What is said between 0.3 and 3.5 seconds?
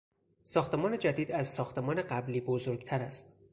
ساختمان جدید از ساختمان قبلی بزرگتر است.